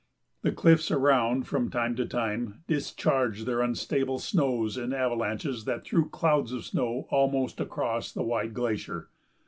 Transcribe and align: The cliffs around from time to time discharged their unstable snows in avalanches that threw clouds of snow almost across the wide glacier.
The 0.41 0.51
cliffs 0.51 0.89
around 0.89 1.45
from 1.47 1.69
time 1.69 1.95
to 1.97 2.07
time 2.07 2.63
discharged 2.65 3.45
their 3.45 3.61
unstable 3.61 4.17
snows 4.17 4.75
in 4.75 4.93
avalanches 4.93 5.65
that 5.65 5.85
threw 5.85 6.09
clouds 6.09 6.51
of 6.51 6.65
snow 6.65 7.05
almost 7.11 7.59
across 7.59 8.11
the 8.11 8.23
wide 8.23 8.55
glacier. 8.55 9.09